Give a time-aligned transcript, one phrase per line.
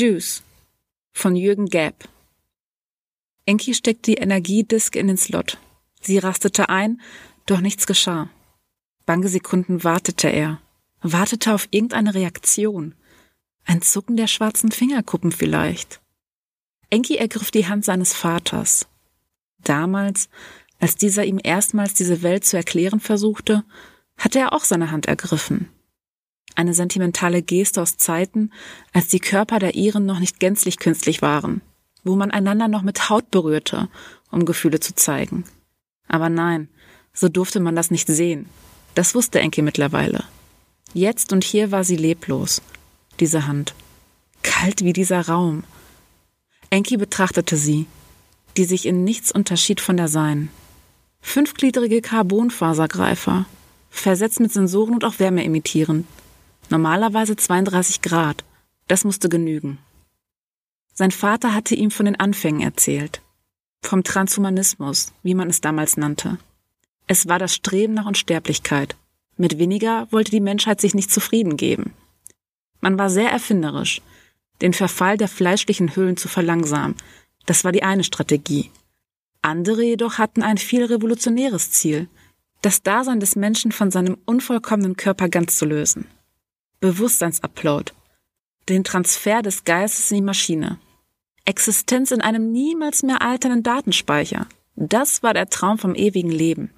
[0.00, 0.42] Juice
[1.12, 2.08] von Jürgen Gäb.
[3.44, 5.58] Enki steckte die Energiedisk in den Slot.
[6.00, 7.02] Sie rastete ein,
[7.44, 8.30] doch nichts geschah.
[9.04, 10.58] Bange Sekunden wartete er,
[11.02, 12.94] wartete auf irgendeine Reaktion.
[13.66, 16.00] Ein Zucken der schwarzen Fingerkuppen vielleicht.
[16.88, 18.88] Enki ergriff die Hand seines Vaters.
[19.58, 20.30] Damals,
[20.78, 23.64] als dieser ihm erstmals diese Welt zu erklären versuchte,
[24.16, 25.68] hatte er auch seine Hand ergriffen.
[26.60, 28.50] Eine sentimentale Geste aus Zeiten,
[28.92, 31.62] als die Körper der Iren noch nicht gänzlich künstlich waren,
[32.04, 33.88] wo man einander noch mit Haut berührte,
[34.30, 35.44] um Gefühle zu zeigen.
[36.06, 36.68] Aber nein,
[37.14, 38.44] so durfte man das nicht sehen.
[38.94, 40.24] Das wusste Enki mittlerweile.
[40.92, 42.60] Jetzt und hier war sie leblos,
[43.20, 43.74] diese Hand.
[44.42, 45.64] Kalt wie dieser Raum.
[46.68, 47.86] Enki betrachtete sie,
[48.58, 50.50] die sich in nichts unterschied von der seinen.
[51.22, 53.46] Fünfgliedrige Carbonfasergreifer,
[53.88, 56.04] versetzt mit Sensoren und auch Wärme imitierend.
[56.70, 58.44] Normalerweise 32 Grad.
[58.86, 59.78] Das musste genügen.
[60.94, 63.22] Sein Vater hatte ihm von den Anfängen erzählt.
[63.82, 66.38] Vom Transhumanismus, wie man es damals nannte.
[67.08, 68.94] Es war das Streben nach Unsterblichkeit.
[69.36, 71.92] Mit weniger wollte die Menschheit sich nicht zufrieden geben.
[72.80, 74.00] Man war sehr erfinderisch,
[74.62, 76.94] den Verfall der fleischlichen Hüllen zu verlangsamen.
[77.46, 78.70] Das war die eine Strategie.
[79.42, 82.08] Andere jedoch hatten ein viel revolutionäres Ziel,
[82.62, 86.06] das Dasein des Menschen von seinem unvollkommenen Körper ganz zu lösen.
[86.80, 87.92] Bewusstseinsupload,
[88.70, 90.78] den Transfer des Geistes in die Maschine,
[91.44, 94.46] Existenz in einem niemals mehr alternden Datenspeicher.
[94.76, 96.70] Das war der Traum vom ewigen Leben.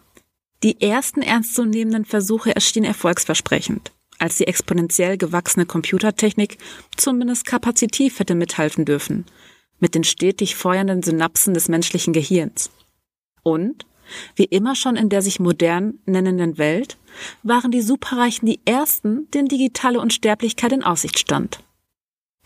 [0.64, 6.58] Die ersten ernstzunehmenden Versuche erschienen erfolgsversprechend, als die exponentiell gewachsene Computertechnik
[6.96, 9.26] zumindest kapazitiv hätte mithalten dürfen,
[9.78, 12.70] mit den stetig feuernden Synapsen des menschlichen Gehirns.
[13.44, 13.86] Und
[14.36, 16.98] wie immer schon in der sich modern nennenden Welt,
[17.42, 21.60] waren die Superreichen die ersten, denen digitale Unsterblichkeit in Aussicht stand.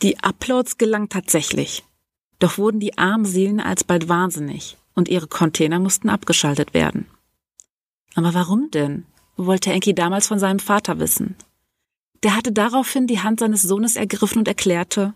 [0.03, 1.85] Die Uploads gelangen tatsächlich.
[2.39, 7.07] Doch wurden die armen Seelen alsbald wahnsinnig und ihre Container mussten abgeschaltet werden.
[8.15, 9.07] Aber warum denn?
[9.37, 11.37] wollte Enki damals von seinem Vater wissen.
[12.23, 15.13] Der hatte daraufhin die Hand seines Sohnes ergriffen und erklärte,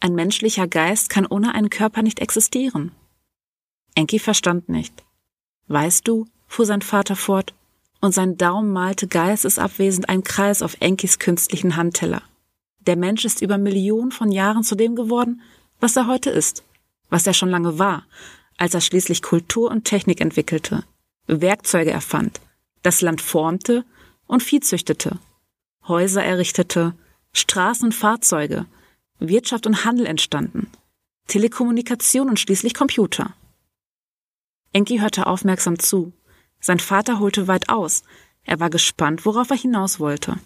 [0.00, 2.92] ein menschlicher Geist kann ohne einen Körper nicht existieren.
[3.94, 5.04] Enki verstand nicht.
[5.68, 7.54] Weißt du, fuhr sein Vater fort,
[8.00, 12.22] und sein Daumen malte geistesabwesend einen Kreis auf Enkis künstlichen Handteller.
[12.86, 15.42] Der Mensch ist über Millionen von Jahren zu dem geworden,
[15.80, 16.64] was er heute ist,
[17.10, 18.06] was er schon lange war,
[18.56, 20.84] als er schließlich Kultur und Technik entwickelte,
[21.26, 22.40] Werkzeuge erfand,
[22.82, 23.84] das Land formte
[24.26, 25.18] und Vieh züchtete,
[25.86, 26.94] Häuser errichtete,
[27.32, 28.66] Straßen und Fahrzeuge,
[29.18, 30.70] Wirtschaft und Handel entstanden,
[31.26, 33.34] Telekommunikation und schließlich Computer.
[34.72, 36.12] Enki hörte aufmerksam zu.
[36.60, 38.02] Sein Vater holte weit aus.
[38.42, 40.38] Er war gespannt, worauf er hinaus wollte.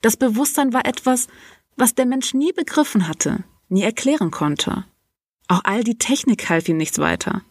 [0.00, 1.28] Das Bewusstsein war etwas,
[1.76, 4.84] was der Mensch nie begriffen hatte, nie erklären konnte.
[5.48, 7.42] Auch all die Technik half ihm nichts weiter,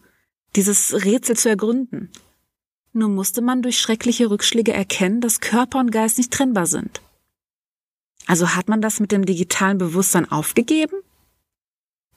[0.56, 2.10] dieses Rätsel zu ergründen.
[2.92, 7.02] Nur musste man durch schreckliche Rückschläge erkennen, dass Körper und Geist nicht trennbar sind.
[8.26, 10.96] Also hat man das mit dem digitalen Bewusstsein aufgegeben?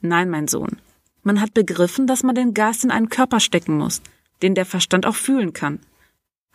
[0.01, 0.81] Nein, mein Sohn,
[1.23, 4.01] man hat begriffen, dass man den Geist in einen Körper stecken muss,
[4.41, 5.79] den der Verstand auch fühlen kann.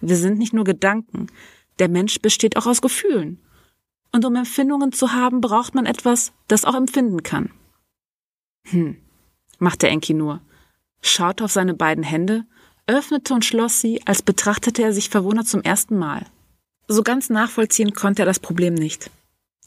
[0.00, 1.28] Wir sind nicht nur Gedanken,
[1.78, 3.41] der Mensch besteht auch aus Gefühlen.
[4.12, 7.50] Und um Empfindungen zu haben, braucht man etwas, das auch empfinden kann.
[8.69, 8.97] Hm,
[9.59, 10.41] machte Enki nur,
[11.03, 12.44] schaute auf seine beiden Hände,
[12.87, 16.27] öffnete und schloss sie, als betrachtete er sich verwundert zum ersten Mal.
[16.88, 19.10] So ganz nachvollziehen konnte er das Problem nicht.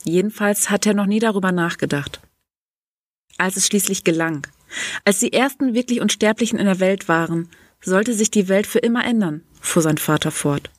[0.03, 2.21] Jedenfalls hatte er noch nie darüber nachgedacht.
[3.37, 4.47] Als es schließlich gelang,
[5.05, 7.49] als die ersten wirklich Unsterblichen in der Welt waren,
[7.81, 10.69] sollte sich die Welt für immer ändern, fuhr sein Vater fort.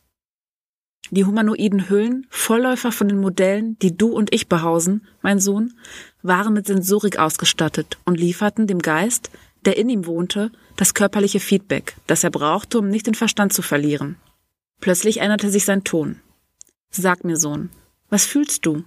[1.10, 5.74] Die humanoiden Hüllen, Vorläufer von den Modellen, die du und ich behausen, mein Sohn,
[6.22, 9.30] waren mit Sensorik ausgestattet und lieferten dem Geist,
[9.64, 13.62] der in ihm wohnte, das körperliche Feedback, das er brauchte, um nicht den Verstand zu
[13.62, 14.16] verlieren.
[14.80, 16.20] Plötzlich änderte sich sein Ton.
[16.90, 17.70] Sag mir, Sohn,
[18.08, 18.84] was fühlst du?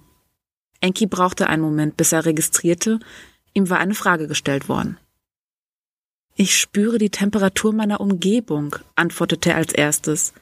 [0.80, 3.00] Enki brauchte einen Moment, bis er registrierte,
[3.54, 4.98] Ihm war eine Frage gestellt worden.
[6.36, 10.32] Ich spüre die Temperatur meiner Umgebung, antwortete er als erstes.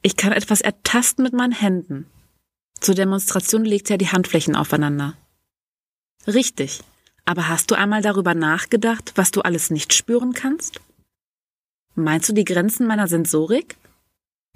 [0.00, 2.06] Ich kann etwas ertasten mit meinen Händen.
[2.80, 5.14] Zur Demonstration legte er die Handflächen aufeinander.
[6.26, 6.80] Richtig.
[7.26, 10.80] Aber hast du einmal darüber nachgedacht, was du alles nicht spüren kannst?
[11.94, 13.76] Meinst du die Grenzen meiner Sensorik?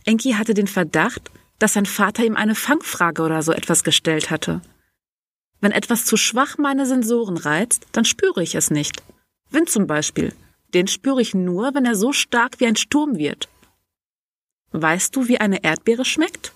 [0.04, 4.62] Enki hatte den Verdacht, dass sein Vater ihm eine Fangfrage oder so etwas gestellt hatte.
[5.60, 9.02] Wenn etwas zu schwach meine Sensoren reizt, dann spüre ich es nicht.
[9.50, 10.32] Wind zum Beispiel.
[10.72, 13.48] Den spüre ich nur, wenn er so stark wie ein Sturm wird.
[14.72, 16.54] Weißt du, wie eine Erdbeere schmeckt?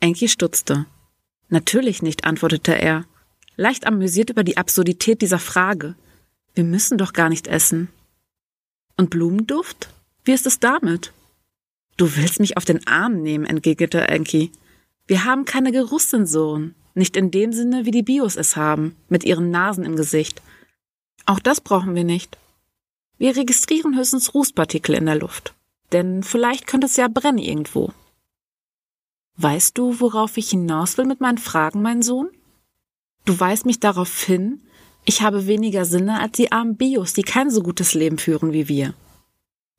[0.00, 0.86] Enki stutzte.
[1.48, 3.04] Natürlich nicht, antwortete er.
[3.56, 5.94] leicht amüsiert über die Absurdität dieser Frage.
[6.54, 7.88] Wir müssen doch gar nicht essen.
[8.96, 9.88] Und Blumenduft?
[10.24, 11.12] Wie ist es damit?
[11.96, 14.50] Du willst mich auf den Arm nehmen, entgegnete Enki.
[15.06, 19.50] Wir haben keine Geruchssensoren, nicht in dem Sinne, wie die Bios es haben, mit ihren
[19.50, 20.42] Nasen im Gesicht.
[21.26, 22.38] Auch das brauchen wir nicht.
[23.18, 25.54] Wir registrieren höchstens Rußpartikel in der Luft.
[25.92, 27.92] Denn vielleicht könnte es ja brennen irgendwo.
[29.36, 32.30] Weißt du, worauf ich hinaus will mit meinen Fragen, mein Sohn?
[33.24, 34.60] Du weist mich darauf hin,
[35.04, 38.68] ich habe weniger Sinne als die armen Bios, die kein so gutes Leben führen wie
[38.68, 38.94] wir.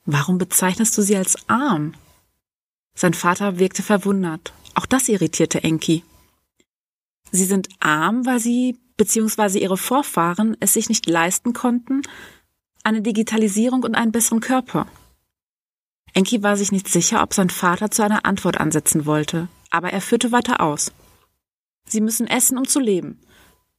[0.06, 1.94] Warum bezeichnest du sie als arm?
[2.96, 4.54] Sein Vater wirkte verwundert.
[4.76, 6.04] Auch das irritierte Enki.
[7.36, 9.58] Sie sind arm, weil sie bzw.
[9.58, 12.04] ihre Vorfahren es sich nicht leisten konnten,
[12.84, 14.86] eine Digitalisierung und einen besseren Körper.
[16.14, 20.00] Enki war sich nicht sicher, ob sein Vater zu einer Antwort ansetzen wollte, aber er
[20.00, 20.92] führte weiter aus.
[21.88, 23.20] Sie müssen essen, um zu leben.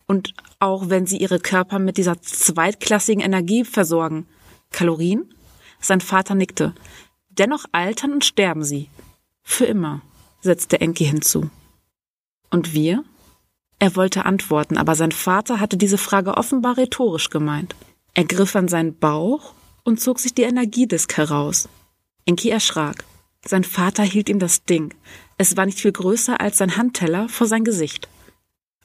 [0.09, 4.27] Und auch wenn sie ihre Körper mit dieser zweitklassigen Energie versorgen.
[4.73, 5.33] Kalorien?
[5.79, 6.75] Sein Vater nickte.
[7.29, 8.91] Dennoch altern und sterben sie.
[9.45, 10.03] Für immer,
[10.41, 11.51] setzte Enki hinzu.
[12.51, 13.05] Und wir?
[13.79, 17.75] Er wollte antworten, aber sein Vater hatte diese Frage offenbar rhetorisch gemeint.
[18.15, 21.69] Er griff an seinen Bauch und zog sich die Energiedisk heraus.
[22.25, 23.05] Enki erschrak.
[23.45, 24.95] Sein Vater hielt ihm das Ding.
[25.37, 28.09] Es war nicht viel größer als sein Handteller vor sein Gesicht.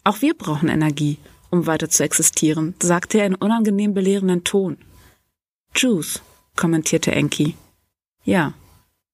[0.04, 1.18] Auch wir brauchen Energie,
[1.50, 4.78] um weiter zu existieren, sagte er in unangenehm belehrenden Ton.
[5.76, 6.22] Juice,
[6.56, 7.56] kommentierte Enki.
[8.24, 8.54] Ja,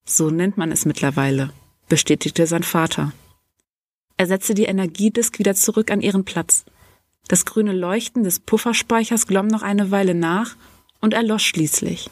[0.05, 1.51] so nennt man es mittlerweile,
[1.89, 3.11] bestätigte sein Vater.
[4.17, 6.65] Er setzte die Energiedisk wieder zurück an ihren Platz.
[7.27, 10.55] Das grüne Leuchten des Pufferspeichers glomm noch eine Weile nach
[11.01, 12.09] und erlosch schließlich.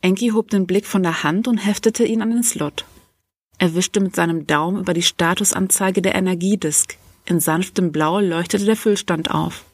[0.00, 2.84] Enki hob den Blick von der Hand und heftete ihn an den Slot.
[3.58, 6.96] Er wischte mit seinem Daumen über die Statusanzeige der Energiedisk.
[7.24, 9.64] In sanftem Blau leuchtete der Füllstand auf.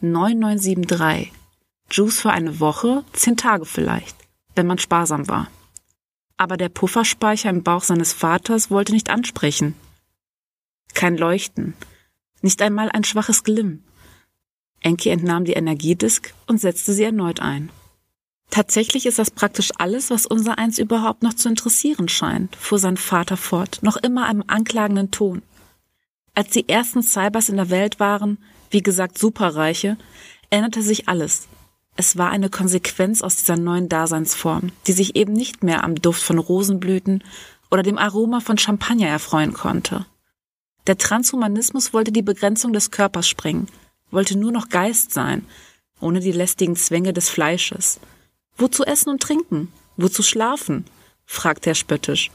[0.00, 1.32] 9973.
[1.90, 4.16] Juice für eine Woche, zehn Tage vielleicht,
[4.56, 5.46] wenn man sparsam war.
[6.36, 9.76] Aber der Pufferspeicher im Bauch seines Vaters wollte nicht ansprechen.
[10.94, 11.74] Kein Leuchten,
[12.42, 13.82] nicht einmal ein schwaches Glimm.
[14.80, 17.70] Enki entnahm die Energiedisk und setzte sie erneut ein.
[18.50, 22.98] Tatsächlich ist das praktisch alles, was unser Eins überhaupt noch zu interessieren scheint, fuhr sein
[22.98, 25.42] Vater fort, noch immer im anklagenden Ton.
[26.34, 28.38] Als die ersten Cybers in der Welt waren,
[28.70, 29.96] wie gesagt Superreiche,
[30.50, 31.48] änderte sich alles.
[31.96, 36.22] Es war eine Konsequenz aus dieser neuen Daseinsform, die sich eben nicht mehr am Duft
[36.22, 37.22] von Rosenblüten
[37.70, 40.06] oder dem Aroma von Champagner erfreuen konnte.
[40.86, 43.68] Der Transhumanismus wollte die Begrenzung des Körpers sprengen,
[44.10, 45.46] wollte nur noch Geist sein,
[46.00, 48.00] ohne die lästigen Zwänge des Fleisches.
[48.56, 49.72] Wozu essen und trinken?
[49.96, 50.84] Wozu schlafen?
[51.24, 52.30] fragte er spöttisch.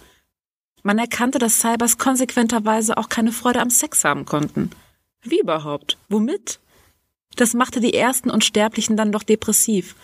[0.83, 4.69] Man erkannte, dass Cybers konsequenterweise auch keine Freude am Sex haben konnten.
[5.21, 5.97] Wie überhaupt?
[6.07, 6.59] Womit?
[7.35, 9.95] Das machte die ersten Unsterblichen dann doch depressiv,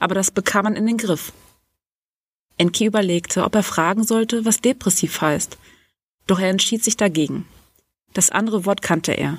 [0.00, 1.32] aber das bekam man in den Griff.
[2.58, 5.56] Enki überlegte, ob er fragen sollte, was depressiv heißt,
[6.26, 7.46] doch er entschied sich dagegen.
[8.12, 9.38] Das andere Wort kannte er.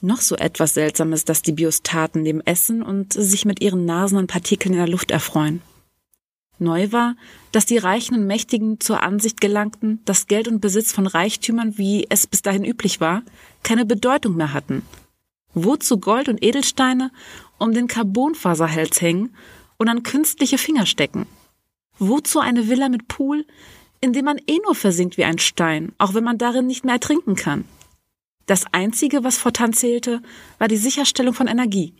[0.00, 4.26] Noch so etwas Seltsames, dass die Biostaten neben Essen und sich mit ihren Nasen an
[4.26, 5.62] Partikeln in der Luft erfreuen.
[6.58, 7.16] Neu war,
[7.52, 12.06] dass die Reichen und Mächtigen zur Ansicht gelangten, dass Geld und Besitz von Reichtümern, wie
[12.08, 13.22] es bis dahin üblich war,
[13.62, 14.82] keine Bedeutung mehr hatten.
[15.52, 17.10] Wozu Gold und Edelsteine
[17.58, 19.34] um den Carbonfaserhals hängen
[19.78, 21.26] und an künstliche Finger stecken?
[21.98, 23.46] Wozu eine Villa mit Pool,
[24.00, 26.94] in dem man eh nur versinkt wie ein Stein, auch wenn man darin nicht mehr
[26.94, 27.64] ertrinken kann?
[28.46, 30.22] Das Einzige, was fortan zählte,
[30.58, 31.94] war die Sicherstellung von Energie.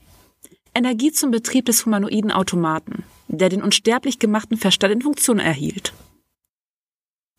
[0.75, 5.95] Energie zum Betrieb des humanoiden Automaten, der den unsterblich gemachten Verstand in Funktion erhielt.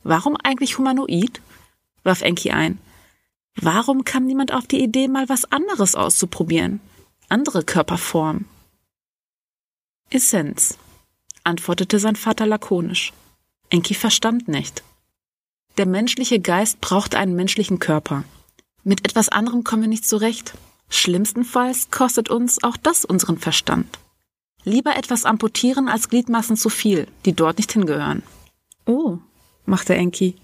[0.04, 1.42] Warum eigentlich humanoid?
[2.04, 2.80] warf Enki ein.
[3.56, 6.80] Warum kam niemand auf die Idee, mal was anderes auszuprobieren?
[7.30, 8.46] Andere Körperformen?
[10.10, 10.78] Essenz,
[11.44, 13.14] antwortete sein Vater lakonisch.
[13.70, 14.84] Enki verstand nicht.
[15.78, 18.24] Der menschliche Geist braucht einen menschlichen Körper.
[18.86, 20.54] Mit etwas anderem kommen wir nicht zurecht.
[20.90, 23.98] Schlimmstenfalls kostet uns auch das unseren Verstand.
[24.64, 28.22] Lieber etwas amputieren als Gliedmaßen zu viel, die dort nicht hingehören.
[28.86, 29.18] Oh,
[29.66, 30.36] machte Enki.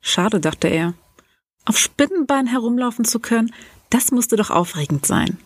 [0.00, 0.94] Schade, dachte er.
[1.64, 3.52] Auf Spinnenbein herumlaufen zu können,
[3.90, 5.38] das musste doch aufregend sein.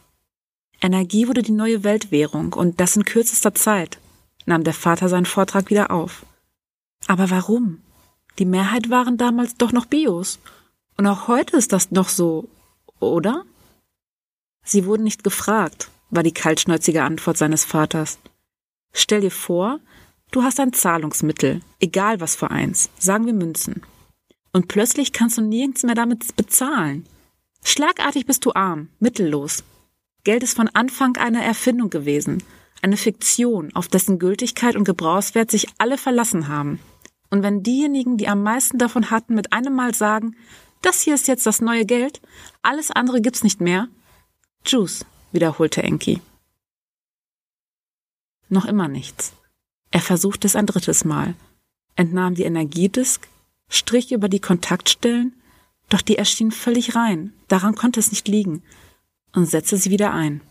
[0.83, 3.99] Energie wurde die neue Weltwährung und das in kürzester Zeit,
[4.45, 6.27] nahm der Vater seinen Vortrag wieder auf.
[7.07, 7.81] Aber warum?
[8.39, 10.39] Die Mehrheit waren damals doch noch Bios
[10.99, 12.49] und auch heute ist das noch so,
[13.01, 13.45] oder?
[14.65, 18.19] Sie wurden nicht gefragt, war die kaltschnäuzige Antwort seines Vaters.
[18.93, 19.81] Stell dir vor,
[20.33, 23.83] du hast ein Zahlungsmittel, egal was für eins, sagen wir Münzen.
[24.53, 27.07] Und plötzlich kannst du nirgends mehr damit bezahlen.
[27.63, 29.63] Schlagartig bist du arm, mittellos.
[30.25, 32.43] Geld ist von Anfang eine Erfindung gewesen,
[32.83, 36.81] eine Fiktion, auf dessen Gültigkeit und Gebrauchswert sich alle verlassen haben.
[37.31, 40.35] Und wenn diejenigen, die am meisten davon hatten, mit einem Mal sagen,
[40.83, 42.21] das hier ist jetzt das neue Geld,
[42.63, 43.89] alles andere gibt's nicht mehr.
[44.65, 46.21] Juice, wiederholte Enki.
[48.49, 49.33] Noch immer nichts.
[49.91, 51.35] Er versuchte es ein drittes Mal,
[51.97, 53.29] entnahm die Energiedisk,
[53.69, 55.35] strich über die Kontaktstellen,
[55.89, 58.63] doch die erschien völlig rein, daran konnte es nicht liegen,
[59.35, 60.43] und setzte sie wieder ein.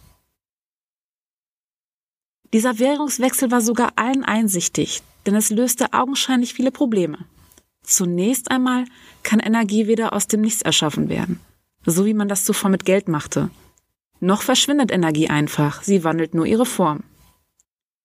[2.53, 7.25] Dieser Währungswechsel war sogar allen einsichtig, denn es löste augenscheinlich viele Probleme.
[7.88, 8.84] Zunächst einmal
[9.24, 11.39] kann Energie weder aus dem Nichts erschaffen werden,
[11.86, 13.50] so wie man das zuvor mit Geld machte.
[14.20, 17.03] Noch verschwindet Energie einfach, sie wandelt nur ihre Form.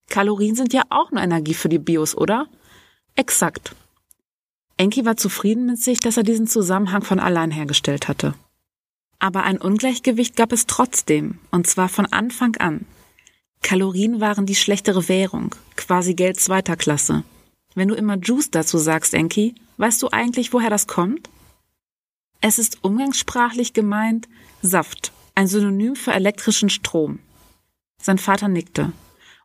[0.09, 2.47] Kalorien sind ja auch nur Energie für die Bios, oder?
[3.17, 3.75] Exakt.
[4.77, 8.35] Enki war zufrieden mit sich, dass er diesen Zusammenhang von allein hergestellt hatte.
[9.19, 12.87] Aber ein Ungleichgewicht gab es trotzdem, und zwar von Anfang an.
[13.63, 17.25] Kalorien waren die schlechtere Währung, quasi Geld zweiter Klasse.
[17.75, 21.31] Wenn du immer Juice dazu sagst, Enki, weißt du eigentlich, woher das kommt?
[22.41, 24.29] Es ist umgangssprachlich gemeint
[24.63, 27.19] Saft, ein Synonym für elektrischen Strom.
[28.01, 28.93] Sein Vater nickte.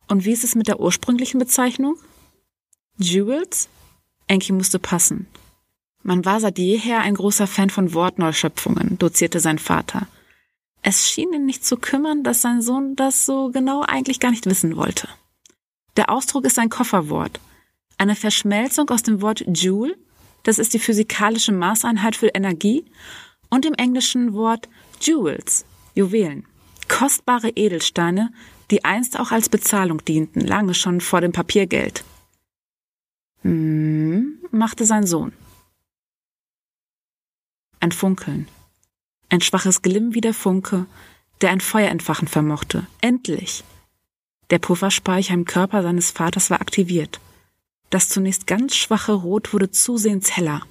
[0.07, 1.97] Und wie ist es mit der ursprünglichen Bezeichnung?
[2.97, 3.69] Jewels?
[4.27, 5.27] Enki musste passen.
[6.03, 10.07] Man war seit jeher ein großer Fan von Wortneuschöpfungen, dozierte sein Vater.
[10.81, 14.45] Es schien ihn nicht zu kümmern, dass sein Sohn das so genau eigentlich gar nicht
[14.45, 15.09] wissen wollte.
[15.97, 17.39] Der Ausdruck ist ein Kofferwort,
[17.97, 19.97] eine Verschmelzung aus dem Wort Joule,
[20.43, 22.85] das ist die physikalische Maßeinheit für Energie,
[23.49, 24.67] und dem englischen Wort
[25.01, 26.45] Jewels, Juwelen,
[26.87, 28.31] kostbare Edelsteine,
[28.71, 32.03] die einst auch als Bezahlung dienten, lange schon vor dem Papiergeld.
[33.41, 35.31] Hm, machte sein Sohn.
[37.79, 38.47] Ein Funkeln.
[39.29, 40.85] Ein schwaches Glimm wie der Funke,
[41.41, 42.87] der ein Feuer entfachen vermochte.
[43.01, 43.63] Endlich!
[44.49, 47.19] Der Pufferspeicher im Körper seines Vaters war aktiviert.
[47.89, 50.65] Das zunächst ganz schwache Rot wurde zusehends heller.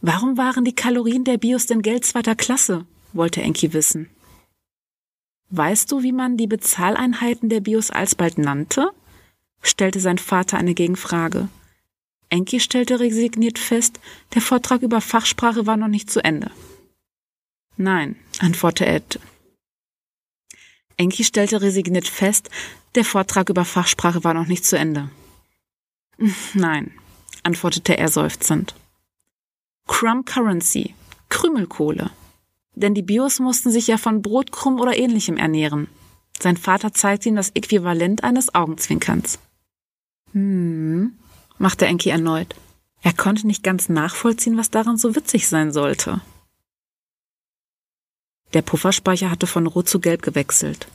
[0.00, 2.86] Warum waren die Kalorien der Bios denn Geld zweiter Klasse?
[3.12, 4.08] wollte Enki wissen.
[5.50, 8.90] Weißt du, wie man die Bezahleinheiten der Bios alsbald nannte?
[9.60, 11.48] stellte sein Vater eine Gegenfrage.
[12.28, 13.98] Enki stellte resigniert fest,
[14.34, 16.50] der Vortrag über Fachsprache war noch nicht zu Ende.
[17.76, 19.20] Nein, antwortete Ed.
[20.96, 22.50] Enki stellte resigniert fest,
[22.94, 25.10] der Vortrag über Fachsprache war noch nicht zu Ende.
[26.54, 26.92] Nein,
[27.42, 28.74] antwortete er seufzend.
[29.86, 30.94] Crumb Currency,
[31.28, 32.10] Krümelkohle,
[32.74, 35.88] denn die Bios mussten sich ja von Brotkrumm oder ähnlichem ernähren.
[36.40, 39.38] Sein Vater zeigte ihm das Äquivalent eines Augenzwinkerns.
[40.32, 41.18] Hm,
[41.58, 42.54] machte Enki erneut.
[43.02, 46.20] Er konnte nicht ganz nachvollziehen, was daran so witzig sein sollte.
[48.54, 50.88] Der Pufferspeicher hatte von Rot zu Gelb gewechselt.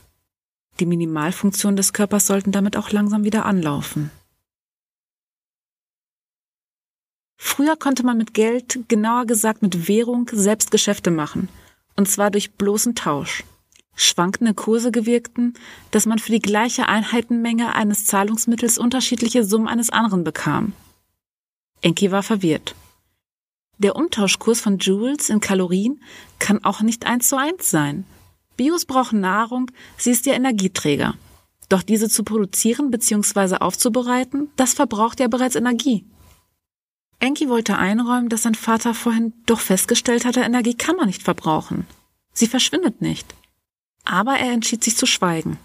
[0.80, 4.12] Die Minimalfunktionen des Körpers sollten damit auch langsam wieder anlaufen.
[7.38, 11.50] Früher konnte man mit Geld, genauer gesagt mit Währung, selbst Geschäfte machen–
[11.96, 13.44] und zwar durch bloßen Tausch.
[13.96, 15.54] Schwankende Kurse gewirkten,
[15.92, 20.74] dass man für die gleiche Einheitenmenge eines Zahlungsmittels unterschiedliche Summen eines anderen bekam.
[21.82, 22.76] Enki war verwirrt.
[23.78, 26.02] Der Umtauschkurs von Joules in Kalorien
[26.40, 28.06] kann auch nicht eins zu eins sein.
[28.58, 31.16] Bios brauchen Nahrung, sie ist der Energieträger.
[31.70, 33.58] Doch diese zu produzieren bzw.
[33.58, 36.06] aufzubereiten, das verbraucht ja bereits Energie.
[37.20, 41.88] Enki wollte einräumen, dass sein Vater vorhin doch festgestellt hatte, Energie kann man nicht verbrauchen.
[42.34, 43.34] Sie verschwindet nicht.
[44.04, 45.58] Aber er entschied sich zu schweigen.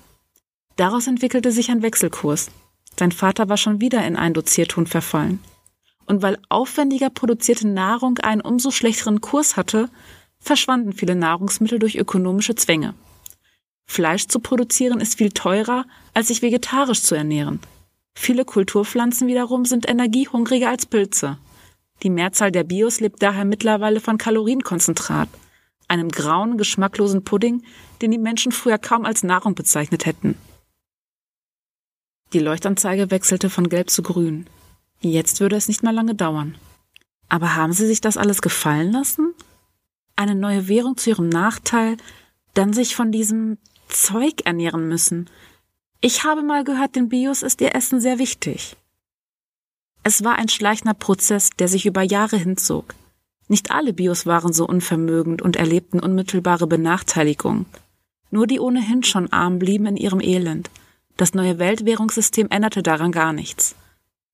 [0.76, 2.50] Daraus entwickelte sich ein Wechselkurs.
[2.96, 5.40] Sein Vater war schon wieder in ein Dozierton verfallen.
[6.06, 9.90] Und weil aufwendiger produzierte Nahrung einen umso schlechteren Kurs hatte,
[10.40, 12.94] verschwanden viele Nahrungsmittel durch ökonomische Zwänge.
[13.86, 17.60] Fleisch zu produzieren ist viel teurer, als sich vegetarisch zu ernähren.
[18.14, 21.38] Viele Kulturpflanzen wiederum sind energiehungriger als Pilze.
[22.02, 25.28] Die Mehrzahl der Bios lebt daher mittlerweile von Kalorienkonzentrat,
[25.88, 27.62] einem grauen, geschmacklosen Pudding,
[28.02, 30.36] den die Menschen früher kaum als Nahrung bezeichnet hätten.
[32.34, 34.46] Die Leuchtanzeige wechselte von gelb zu grün.
[35.00, 36.56] Jetzt würde es nicht mehr lange dauern.
[37.28, 39.27] Aber haben Sie sich das alles gefallen lassen?
[40.18, 41.96] Eine neue Währung zu Ihrem Nachteil,
[42.52, 43.56] dann sich von diesem
[43.86, 45.30] Zeug ernähren müssen.
[46.00, 48.76] Ich habe mal gehört, den Bios ist Ihr Essen sehr wichtig.
[50.02, 52.96] Es war ein schleichender Prozess, der sich über Jahre hinzog.
[53.46, 57.66] Nicht alle Bios waren so unvermögend und erlebten unmittelbare Benachteiligung.
[58.32, 60.68] Nur die ohnehin schon arm blieben in ihrem Elend.
[61.16, 63.76] Das neue Weltwährungssystem änderte daran gar nichts.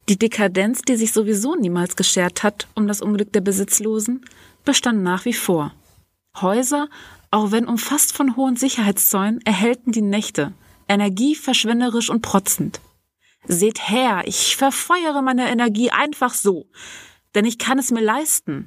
[0.08, 4.24] Die Dekadenz, die sich sowieso niemals geschert hat um das Unglück der Besitzlosen,
[4.64, 5.73] bestand nach wie vor.
[6.40, 6.88] Häuser,
[7.30, 10.52] auch wenn umfasst von hohen Sicherheitszäunen, erhellten die Nächte,
[10.88, 12.80] energieverschwenderisch und protzend.
[13.47, 16.66] Seht her, ich verfeuere meine Energie einfach so,
[17.35, 18.66] denn ich kann es mir leisten.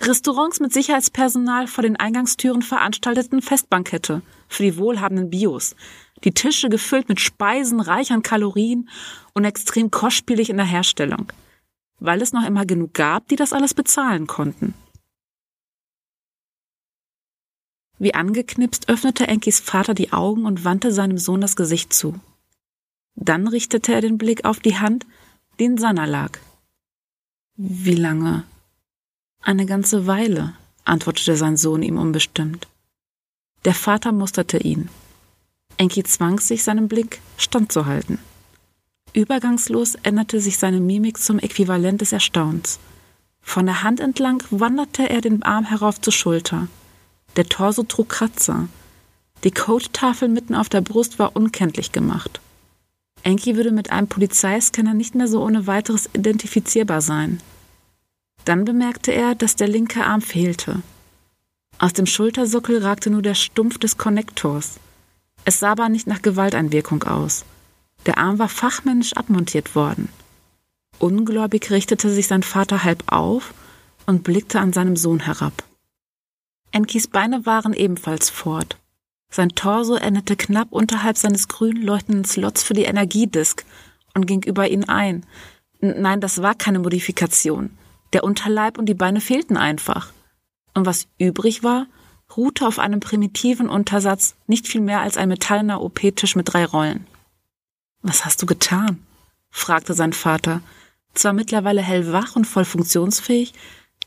[0.00, 5.74] Restaurants mit Sicherheitspersonal vor den Eingangstüren veranstalteten Festbankette für die wohlhabenden Bios,
[6.24, 8.88] die Tische gefüllt mit Speisen reich an Kalorien
[9.34, 11.32] und extrem kostspielig in der Herstellung,
[11.98, 14.74] weil es noch immer genug gab, die das alles bezahlen konnten.
[17.98, 22.14] Wie angeknipst öffnete Enkis Vater die Augen und wandte seinem Sohn das Gesicht zu.
[23.16, 25.04] Dann richtete er den Blick auf die Hand,
[25.58, 26.38] die in Sanna lag.
[27.56, 28.44] Wie lange?
[29.40, 32.68] Eine ganze Weile, antwortete sein Sohn ihm unbestimmt.
[33.64, 34.88] Der Vater musterte ihn.
[35.76, 38.18] Enki zwang sich, seinen Blick standzuhalten.
[39.12, 42.78] Übergangslos änderte sich seine Mimik zum Äquivalent des Erstaunens.
[43.40, 46.68] Von der Hand entlang wanderte er den Arm herauf zur Schulter.
[47.36, 48.68] Der Torso trug Kratzer.
[49.44, 52.40] Die Codetafel mitten auf der Brust war unkenntlich gemacht.
[53.22, 57.40] Enki würde mit einem Polizeiscanner nicht mehr so ohne weiteres identifizierbar sein.
[58.44, 60.82] Dann bemerkte er, dass der linke Arm fehlte.
[61.78, 64.80] Aus dem Schultersockel ragte nur der Stumpf des Konnektors.
[65.44, 67.44] Es sah aber nicht nach Gewalteinwirkung aus.
[68.06, 70.08] Der Arm war fachmännisch abmontiert worden.
[70.98, 73.54] Ungläubig richtete sich sein Vater halb auf
[74.06, 75.64] und blickte an seinem Sohn herab.
[76.72, 78.78] Enkis Beine waren ebenfalls fort.
[79.30, 83.64] Sein Torso endete knapp unterhalb seines grün leuchtenden Slots für die Energiedisk
[84.14, 85.26] und ging über ihn ein.
[85.80, 87.70] Nein, das war keine Modifikation.
[88.12, 90.12] Der Unterleib und die Beine fehlten einfach.
[90.74, 91.86] Und was übrig war,
[92.36, 97.06] ruhte auf einem primitiven Untersatz nicht viel mehr als ein metallener OP-Tisch mit drei Rollen.
[98.02, 99.04] Was hast du getan?
[99.50, 100.60] fragte sein Vater,
[101.14, 103.54] zwar mittlerweile hellwach und voll funktionsfähig,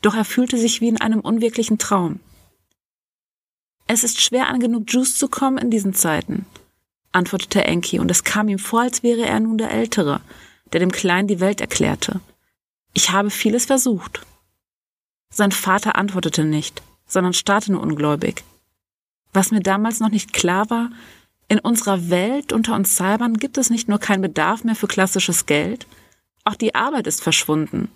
[0.02, 2.20] doch er fühlte sich wie in einem unwirklichen Traum.
[3.86, 6.46] Es ist schwer an genug Juice zu kommen in diesen Zeiten,
[7.12, 10.20] antwortete Enki, und es kam ihm vor, als wäre er nun der Ältere,
[10.72, 12.20] der dem Kleinen die Welt erklärte.
[12.94, 14.24] Ich habe vieles versucht.
[15.30, 18.44] Sein Vater antwortete nicht, sondern starrte nur ungläubig.
[19.32, 20.90] Was mir damals noch nicht klar war,
[21.48, 25.46] in unserer Welt unter uns Cybern gibt es nicht nur keinen Bedarf mehr für klassisches
[25.46, 25.86] Geld,
[26.44, 27.88] auch die Arbeit ist verschwunden.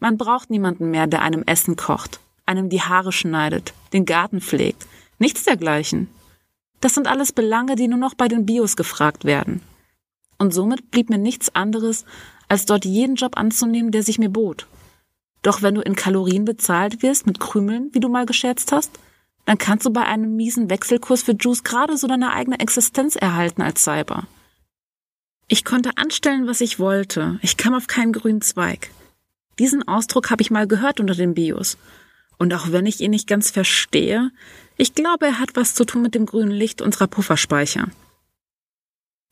[0.00, 4.86] Man braucht niemanden mehr, der einem Essen kocht, einem die Haare schneidet, den Garten pflegt,
[5.18, 6.08] Nichts dergleichen.
[6.80, 9.62] Das sind alles Belange, die nur noch bei den Bios gefragt werden.
[10.38, 12.04] Und somit blieb mir nichts anderes,
[12.48, 14.66] als dort jeden Job anzunehmen, der sich mir bot.
[15.42, 18.98] Doch wenn du in Kalorien bezahlt wirst mit Krümeln, wie du mal gescherzt hast,
[19.46, 23.62] dann kannst du bei einem miesen Wechselkurs für Juice gerade so deine eigene Existenz erhalten
[23.62, 24.26] als Cyber.
[25.48, 27.38] Ich konnte anstellen, was ich wollte.
[27.42, 28.90] Ich kam auf keinen grünen Zweig.
[29.60, 31.78] Diesen Ausdruck habe ich mal gehört unter den Bios.
[32.38, 34.32] Und auch wenn ich ihn nicht ganz verstehe,
[34.76, 37.88] ich glaube, er hat was zu tun mit dem grünen Licht unserer Pufferspeicher.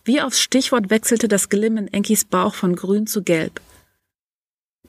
[0.04, 3.60] Wie aufs Stichwort wechselte das Glimm in Enkis Bauch von grün zu gelb.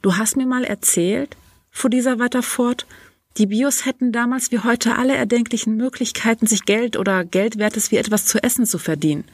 [0.01, 1.37] Du hast mir mal erzählt,
[1.71, 2.85] fuhr dieser weiter fort,
[3.37, 8.25] die Bios hätten damals wie heute alle erdenklichen Möglichkeiten, sich Geld oder Geldwertes wie etwas
[8.25, 9.25] zu essen zu verdienen.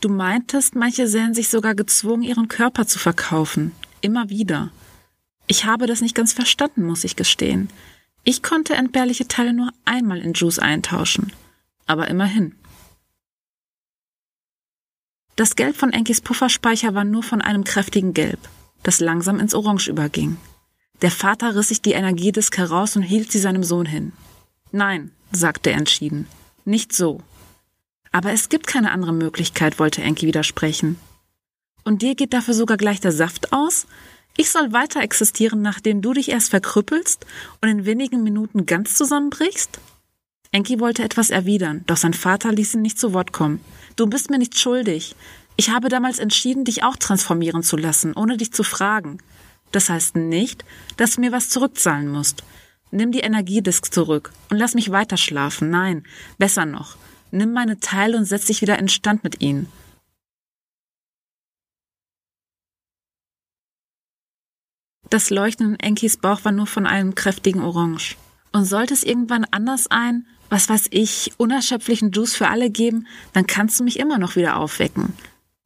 [0.00, 3.72] Du meintest, manche sähen sich sogar gezwungen, ihren Körper zu verkaufen.
[4.00, 4.70] Immer wieder.
[5.46, 7.68] Ich habe das nicht ganz verstanden, muss ich gestehen.
[8.24, 11.32] Ich konnte entbehrliche Teile nur einmal in Juice eintauschen,
[11.86, 12.54] aber immerhin.
[15.36, 18.38] Das Gelb von Enkis Pufferspeicher war nur von einem kräftigen Gelb,
[18.82, 20.38] das langsam ins Orange überging.
[21.02, 24.12] Der Vater riss sich die Energiedisk heraus und hielt sie seinem Sohn hin.
[24.72, 26.26] Nein, sagte er entschieden,
[26.64, 27.20] nicht so.
[28.10, 30.98] Aber es gibt keine andere Möglichkeit, wollte Enki widersprechen.
[31.82, 33.86] Und dir geht dafür sogar gleich der Saft aus?
[34.36, 37.24] Ich soll weiter existieren, nachdem du dich erst verkrüppelst
[37.60, 39.78] und in wenigen Minuten ganz zusammenbrichst?
[40.50, 43.60] Enki wollte etwas erwidern, doch sein Vater ließ ihn nicht zu Wort kommen.
[43.96, 45.14] Du bist mir nicht schuldig.
[45.56, 49.18] Ich habe damals entschieden, dich auch transformieren zu lassen, ohne dich zu fragen.
[49.70, 50.64] Das heißt nicht,
[50.96, 52.42] dass du mir was zurückzahlen musst.
[52.90, 55.70] Nimm die Energiedisk zurück und lass mich weiter schlafen.
[55.70, 56.04] Nein,
[56.38, 56.96] besser noch.
[57.30, 59.68] Nimm meine Teile und setz dich wieder in Stand mit ihnen.
[65.14, 68.16] Das Leuchten in Enkis Bauch war nur von einem kräftigen Orange.
[68.50, 73.46] Und sollte es irgendwann anders ein, was weiß ich, unerschöpflichen Juice für alle geben, dann
[73.46, 75.12] kannst du mich immer noch wieder aufwecken.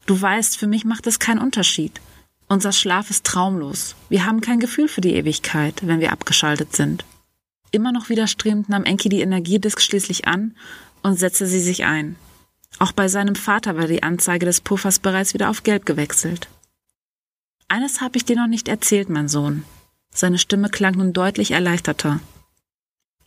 [0.04, 1.98] Du weißt, für mich macht es keinen Unterschied.
[2.46, 3.96] Unser Schlaf ist traumlos.
[4.10, 7.06] Wir haben kein Gefühl für die Ewigkeit, wenn wir abgeschaltet sind.
[7.70, 10.54] Immer noch widerstrebend nahm Enki die Energiedisk schließlich an
[11.02, 12.16] und setzte sie sich ein.
[12.80, 16.48] Auch bei seinem Vater war die Anzeige des Puffers bereits wieder auf Gelb gewechselt.
[17.68, 19.64] Eines habe ich dir noch nicht erzählt, mein Sohn.
[20.10, 22.20] Seine Stimme klang nun deutlich erleichterter.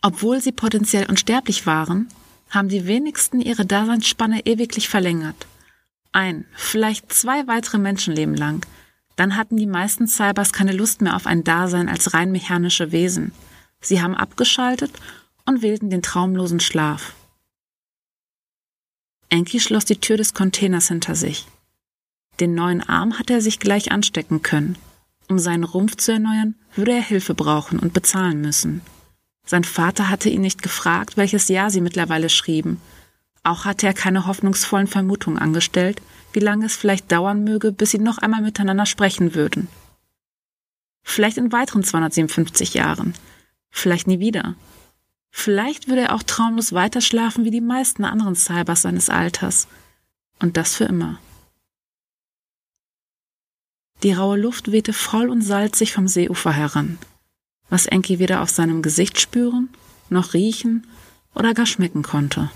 [0.02, 2.08] Obwohl sie potenziell unsterblich waren,
[2.50, 5.46] haben die wenigsten ihre Daseinsspanne ewiglich verlängert.
[6.10, 8.66] Ein, vielleicht zwei weitere Menschenleben lang.
[9.16, 13.32] Dann hatten die meisten Cybers keine Lust mehr auf ein Dasein als rein mechanische Wesen.
[13.80, 14.92] Sie haben abgeschaltet
[15.46, 17.14] und wählten den traumlosen Schlaf.
[19.28, 21.46] Enki schloss die Tür des Containers hinter sich.
[22.40, 24.76] Den neuen Arm hatte er sich gleich anstecken können.
[25.28, 28.82] Um seinen Rumpf zu erneuern, würde er Hilfe brauchen und bezahlen müssen.
[29.44, 32.80] Sein Vater hatte ihn nicht gefragt, welches Jahr sie mittlerweile schrieben.
[33.42, 36.00] Auch hatte er keine hoffnungsvollen Vermutungen angestellt,
[36.32, 39.68] wie lange es vielleicht dauern möge, bis sie noch einmal miteinander sprechen würden.
[41.02, 43.14] Vielleicht in weiteren 257 Jahren.
[43.70, 44.54] Vielleicht nie wieder.
[45.30, 49.66] Vielleicht würde er auch traumlos weiterschlafen wie die meisten anderen Cybers seines Alters.
[50.38, 51.18] Und das für immer.
[54.02, 56.98] Die raue Luft wehte voll und salzig vom Seeufer heran
[57.72, 59.70] was Enki weder auf seinem Gesicht spüren,
[60.10, 60.86] noch riechen
[61.34, 62.50] oder gar schmecken konnte.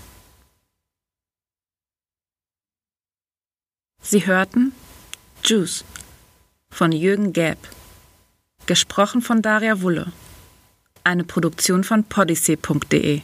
[3.99, 4.73] Sie hörten
[5.43, 5.83] Juice
[6.69, 7.57] von Jürgen Gäb,
[8.67, 10.13] gesprochen von Daria Wulle,
[11.03, 13.21] eine Produktion von podyssey.de.